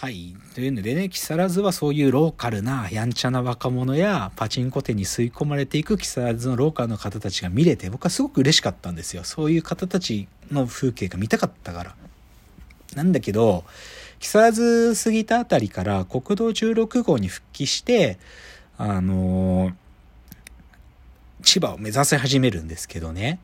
[0.00, 0.36] はい。
[0.54, 9.24] というのでね、木更津はそういうローカルなやんちゃな若者やパチンコ店に吸い込まれていく木更津のローカルの方たちが見れて、僕はすごく嬉しかったんですよ。
[9.24, 11.96] そういう方たちの風景が見たかったから。
[12.94, 13.64] なんだけど、
[14.20, 18.20] 木更津過ぎたあたりから国道16号に復帰して、
[18.76, 19.74] あのー
[21.42, 23.40] 千葉を目指し始めるんですけどね。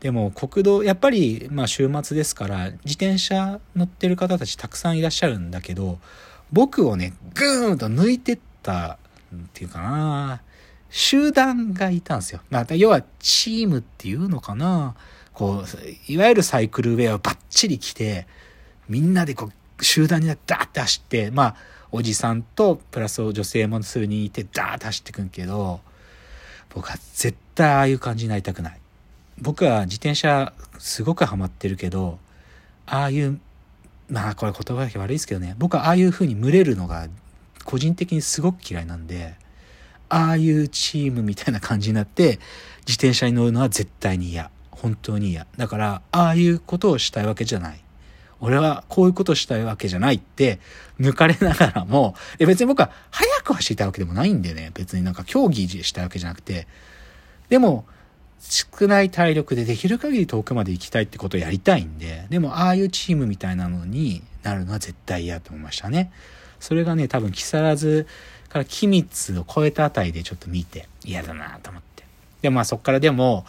[0.00, 5.98] でも国道、やっぱりまあ週末ですから自転車乗ってる方たちたくさんいらっしゃるんだけど、
[6.52, 8.98] 僕をね、ぐーんと抜いてった
[9.34, 10.42] っていうかな、
[10.90, 12.40] 集団がいたんですよ。
[12.50, 14.94] まあ、要はチームっていうのかな。
[15.32, 18.26] こう、いわゆるサイクルウェアをバッチリ着て、
[18.88, 21.56] みんなでこう、集団になってダーって走って、まあ、
[21.92, 25.80] おじさんとプラス女性も数人いてダーって走ってくんけど、
[26.70, 28.80] 僕は絶対ああいう感じになりたくない。
[29.40, 32.18] 僕は自転車すごくハマってるけど、
[32.86, 33.40] ああいう、
[34.08, 37.08] まあこれ言葉だけ悪いですけどね、僕はああいう風に群れるのが
[37.64, 39.34] 個人的にすごく嫌いなんで、
[40.08, 42.38] ああいうチームみたいな感じになって
[42.86, 44.50] 自転車に乗るのは絶対に嫌。
[44.70, 45.46] 本当に嫌。
[45.56, 47.80] だから、ああいうことをしたいわけじゃない。
[48.40, 50.60] 俺はこういうことしたいわけじゃないって
[51.00, 56.68] 抜かれながらも、え別に僕は早く走りたいわけでもないんでね、別になんか競技したいわけじゃなくて、
[57.48, 57.86] でも
[58.40, 66.12] 少ない体力でできる限り遠くまで行きたいってことをやりたいんで、でもああいうチームみたいなのになるのは絶対嫌と思いましたね。
[66.60, 68.06] それがね、多分木更津
[68.48, 72.04] から君津を超えたあたりでちょっと見て嫌だなと思って。
[72.42, 73.44] で、まあそっからでも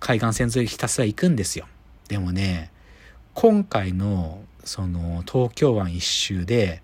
[0.00, 1.66] 海岸線沿いひたすら行くんですよ。
[2.08, 2.70] でもね、
[3.34, 6.82] 今回のその東京湾一周で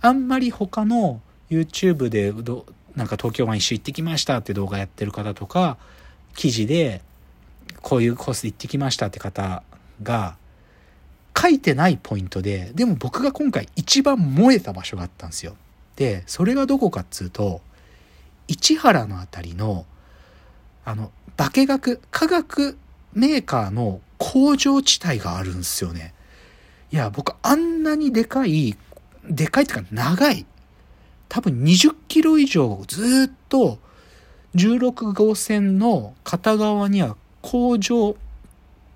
[0.00, 1.20] あんまり他の
[1.50, 5.78] YouTube でどなんか東京湾一周行ってきましたって動画やってる方とか
[6.34, 7.02] 記事で
[7.80, 9.62] こういうコースで行ってきましたって方
[10.02, 10.36] が
[11.36, 15.56] 書いてないポイントででも僕が今回一番燃えた場所があったんですよ。
[15.96, 17.60] でそれがどこかっつうと
[18.48, 19.86] 市原のあたりの
[20.84, 22.78] あの化学化学
[23.14, 26.14] メーカーの工場地帯があるんですよね。
[26.92, 28.76] いや、僕あんなにでかい、
[29.28, 30.46] でかいっていうか長い。
[31.28, 33.78] 多分20キロ以上ずっと
[34.54, 38.16] 16号線の片側には工場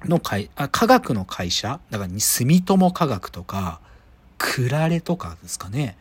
[0.04, 3.80] の会、あ、科学の会社だから住友科学とか、
[4.38, 5.96] クラレとかですかね。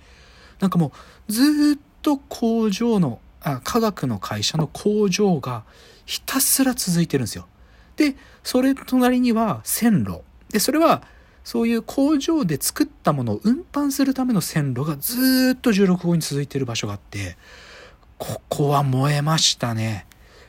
[0.59, 0.91] なんかも
[1.27, 5.63] うずっと工場の、あ、科学の会社の工場が
[6.05, 7.47] ひたすら続いてるんですよ。
[7.95, 10.22] で、それ隣には線路。
[10.49, 11.03] で、それは、
[11.43, 17.37] そういう工場で作ったものを運搬するための線路がずっと16号に続いてる場所があって、
[18.17, 20.05] ここは燃えましたね。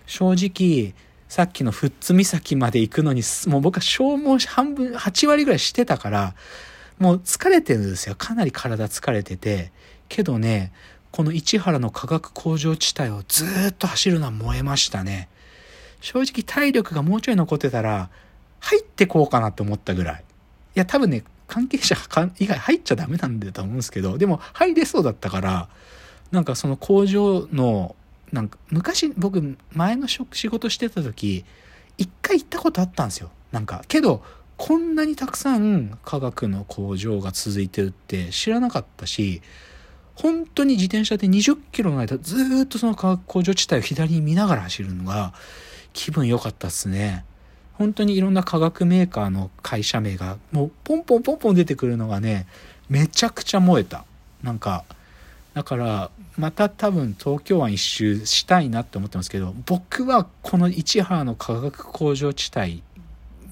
[0.06, 0.94] 正直、
[1.28, 6.34] さっきの富津岬まで行くのに、もう僕は消耗し半分、8割ぐらいしてたから、
[6.98, 8.14] もう疲れてるんですよ。
[8.14, 9.72] かなり体疲れてて。
[10.08, 10.72] けどね、
[11.10, 15.28] この市原の化学工場地帯をずっと走るのは燃えましたね。
[16.00, 18.10] 正直体力がもうちょい残ってたら、
[18.60, 20.24] 入ってこうかなって思ったぐらい。
[20.76, 21.96] いや、多分ね、関係者
[22.38, 25.68] 以外入っちゃダメなんだと思うんですけど、でも入れそうだったから、
[26.30, 27.94] なんかその工場の、
[28.32, 31.44] なんか昔僕前の仕事してた時、
[31.98, 33.30] 一回行ったことあったんですよ。
[33.52, 34.22] なんか、けど、
[34.56, 39.42] こんなにたくさん科学の工場が続いてるって知らなかったし、
[40.14, 45.34] 本当に自転車で20キロの間ずっとその化学工場地帯を左に見ながら走るのが
[45.92, 47.24] 気分良かったっすね。
[47.74, 52.46] 本当にいろんな化学メーカーの会社名がもうポンポンポンポン出てくるのがね、
[52.88, 54.06] めちゃくちゃ燃えた。
[54.42, 54.84] なんか、
[55.56, 62.82] だから、また多分東京湾一周したいなって思ってますけど、僕はこの市原の化学工場地帯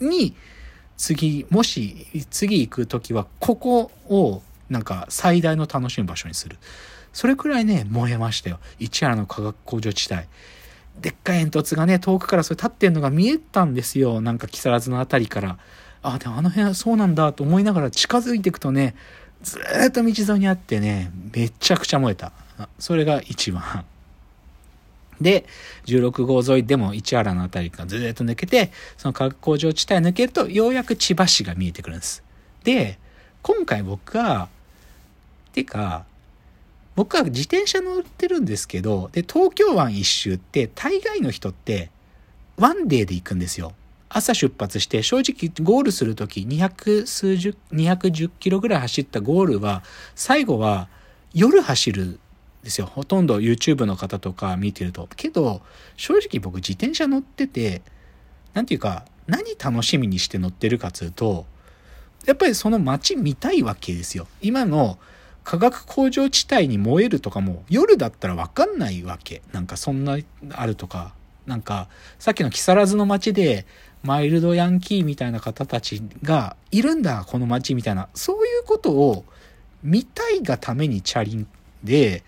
[0.07, 0.37] に
[0.99, 6.59] 次、もし次行く時はここをなんか最大の楽しむ場所にする。
[7.15, 8.61] それくらいね、燃えましたよ。
[8.79, 10.25] 市原の化学工場地帯。
[11.01, 14.21] でっかい煙突がね、遠くからそれ立ってんのが見えたんですよ。
[14.21, 15.57] なんか木更津のあたりから。
[16.03, 18.95] あ、でもあの辺はそうなんだと思いながら近づいていくとね、
[19.45, 22.33] ずーっと道沿いにあってね、めちゃくちゃ燃えた。
[22.79, 23.85] それが一番。
[25.21, 25.47] で、
[25.87, 32.25] 16号沿いでも市原のあたりからずーっと抜けて、その化学工場地帯抜けると、ようやく千葉市が見えてくるんです。
[32.65, 32.99] で、
[33.43, 34.49] 今回僕は、
[35.53, 36.05] てか、
[36.97, 41.91] 僕は自転車乗ってるんですけど、で、東京湾一周って、大概の人って、
[42.57, 43.73] ワンデーで行くんですよ。
[44.09, 49.83] 朝出発して、正直ゴールするとき、200数十、210キロぐらい走ったゴールは、
[50.15, 50.89] 最後は
[51.33, 52.19] 夜走るん
[52.63, 52.87] ですよ。
[52.87, 55.09] ほとんど YouTube の方とか見てると。
[55.17, 55.63] けど、
[55.97, 57.83] 正直僕自転車乗ってて、
[58.53, 61.47] なんていうか、何楽しみにして乗ってるかっつうと、
[62.27, 64.27] やっぱりその街見たいわけですよ。
[64.41, 64.99] 今の
[65.45, 69.43] 化学工場地帯に燃えるとかも夜だったらわかんないわけ。
[69.53, 70.19] なんかそんな
[70.51, 71.15] あるとか。
[71.47, 73.67] なんかさっきの木更津の街で
[74.05, 78.09] マイルドヤンキーみたいな方たちがいるんだ、この街みたいな。
[78.15, 79.25] そういうことを
[79.83, 81.47] 見たいがためにチャリン
[81.83, 82.23] で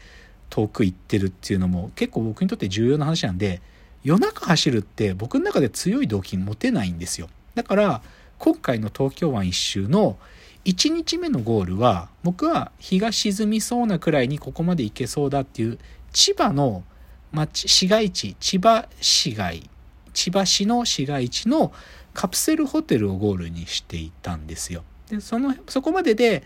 [0.49, 3.61] 遠く行ってるっていうのも結構僕にとって重要な話なんで、
[4.05, 7.28] 夜中走るって僕の中で強い動機持てないんですよ。
[7.55, 8.02] だから
[8.38, 10.17] 今回の東京湾一周の
[10.64, 15.78] 1日目のゴールは僕は日が沈みそうなくらいにここまで行けそうだっていう
[16.12, 16.84] 千葉の
[17.32, 19.69] 町市街地千葉市街
[20.16, 21.72] 千葉市の市街地の
[22.14, 24.82] カプセルホテルをゴールにしていたんですよ。
[25.08, 26.42] でそのそこまでで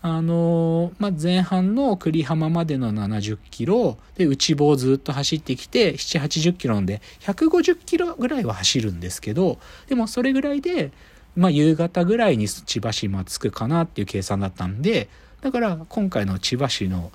[0.00, 9.58] あのまあ、前半の栗浜までの70キロで内房をずっと走ってきて7 8 0キロなんで150キロぐらいは走るんですけど
[9.88, 10.92] でもそれぐらいで
[11.38, 15.08] まあ、夕方ぐらいに千葉市も着くかなっていう計算だったんで、
[15.40, 17.12] だから今回の千葉市の、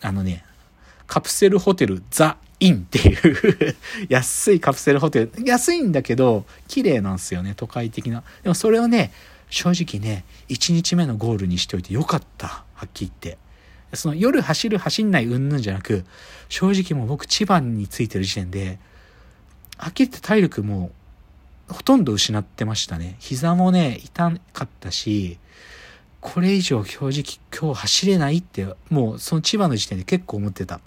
[0.00, 0.44] あのね、
[1.06, 3.76] カプセルホテルザ・インっていう
[4.08, 5.32] 安いカプセルホテル。
[5.44, 8.22] 安いんだけど、綺麗なんですよね、都会的な。
[8.44, 9.12] でもそれをね、
[9.50, 12.64] 正直ね、1日目のゴールにしておいてよかった。
[12.74, 13.38] はっきり言って。
[13.94, 16.04] その夜走る走んないうんぬんじゃなく、
[16.48, 18.78] 正直もう僕千葉に着いてる時点で、
[19.76, 20.92] はっきり言って体力も
[21.68, 23.16] ほとんど失ってましたね。
[23.18, 25.38] 膝もね、痛かったし、
[26.20, 30.80] これ以上正直今日走れないって、もうその千葉の時点で結構思ってた。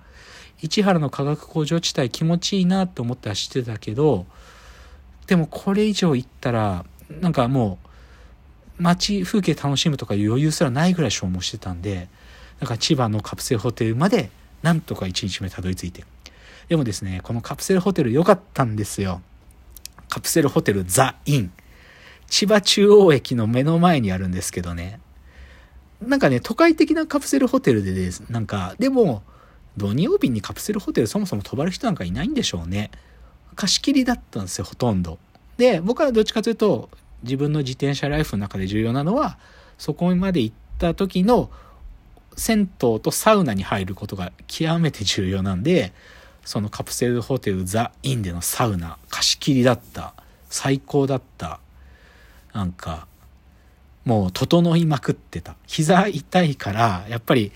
[0.61, 4.25] 市原の化学工場地帯気持ちいいなと思って走ってたけど、
[5.27, 6.85] でもこれ以上行ったら、
[7.21, 7.79] なんかも
[8.79, 12.07] う、街風景楽しむとか余裕すらないぐらい消耗してたんで、
[12.59, 14.29] だか千葉のカプセルホテルまで
[14.63, 16.03] なんとか1日目たどり着いて。
[16.67, 19.21] でもですね、このカプセルホテル良かったんですよ。
[20.09, 21.51] カプセルホテルザ・イン。
[22.27, 24.99] 千葉中央駅の目の前にあるんですけどね。
[26.01, 28.21] なんかね、都会的なカプセルホテルでです。
[28.29, 29.23] なんか、でも、
[29.77, 32.91] 土曜日にカプセルホテルそもそも泊まる人なんかいないんでしょうね。
[33.55, 35.17] 貸し切りだったんですよ、ほとんど。
[35.57, 36.89] で、僕はどっちかというと、
[37.23, 39.37] 自分の自転車ライフの中で重要なのは、
[39.77, 41.49] そこまで行った時の
[42.35, 45.93] 銭湯とサウナに入ることが極めて重要なんで、
[46.45, 50.13] そのカプセルホテルザ・インでのサウナ貸し切りだった
[50.49, 51.59] 最高だった
[52.53, 53.07] なんか
[54.05, 57.51] もう整いまくってた膝痛いからやっぱり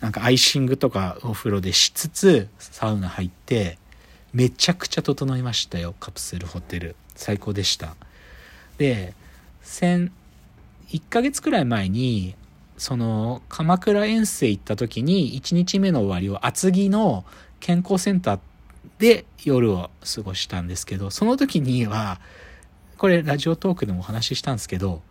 [0.00, 3.78] なんかアイシングとかお風呂でしつつサウナ入って
[4.32, 6.96] めちゃくちゃ整いましたよカプセルホテル。
[7.14, 7.96] 最高でした。
[8.76, 9.14] で
[9.64, 10.10] 1
[11.08, 12.34] ヶ月くらい前に
[12.76, 17.24] その鎌倉遠征行った時に1日目の終わりを厚木の
[17.60, 18.40] 健康センター
[18.98, 22.20] で夜を過ごしたんですけど、その時には、
[22.98, 25.02] これラジオトークでもお話ししたんですけど、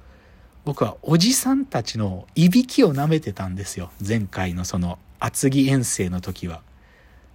[0.65, 3.91] 僕はおじさんたちのいびきを舐めてたんですよ。
[4.05, 6.61] 前回のその厚木遠征の時は。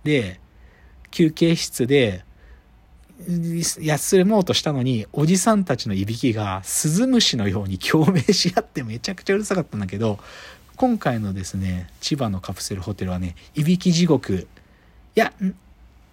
[0.04, 0.40] で、
[1.10, 2.24] 休憩室で
[3.80, 10.18] 休もうとしたのに、おじさんたちのいびきがスズムシのように共鳴し合ってめちゃくちゃうるさかったんだけど、
[10.76, 14.46] 今回のですね、千葉のカプセルホテルはね、いびき地獄
[15.16, 15.32] いや、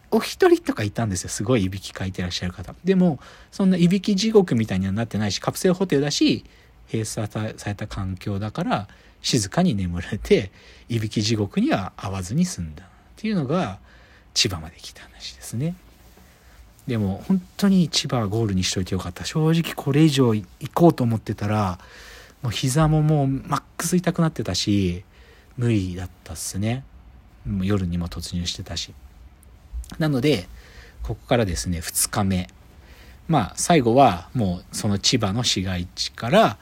[0.09, 1.29] お一人とかいたんですよ。
[1.29, 2.73] すごいいびきかいてらっしゃる方。
[2.83, 3.19] でも、
[3.51, 6.43] そんないびき地獄みたいにはなってないし、カプセルホテルだし、
[6.91, 8.87] 閉鎖された環境だから、
[9.21, 10.51] 静かに眠れて、
[10.87, 12.83] いびき地獄には合わずに済んだ。
[12.83, 13.79] っていうのが、
[14.33, 15.75] 千葉まで来た話ですね。
[16.87, 19.25] でも、本当に千葉ゴールにしといてよかった。
[19.25, 21.79] 正直これ以上行こうと思ってたら、
[22.43, 25.03] もう膝ももうマックス痛くなってたし、
[25.57, 26.83] 無理だったっすね。
[27.61, 28.93] 夜にも突入してたし。
[29.97, 30.47] なので、
[31.01, 32.49] ここからですね、2日目。
[33.27, 36.57] まあ、最後はもうその千葉の市街地から、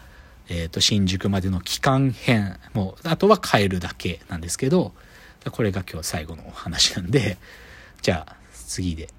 [0.49, 2.59] えっ、ー、と、新宿までの期間編。
[2.73, 4.93] もう、あとは帰るだけなんですけど、
[5.51, 7.37] これが今日最後のお話なんで、
[8.01, 9.09] じゃあ、次で。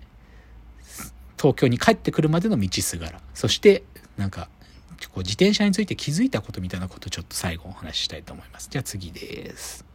[1.36, 3.20] 東京に帰ってくるまでの道すがら。
[3.34, 3.84] そして、
[4.16, 4.48] なんか、
[5.08, 8.68] こう自転車について気づいたことみたいなことをちょっと最後お話ししたいと思います。
[8.70, 9.93] じゃあ次です。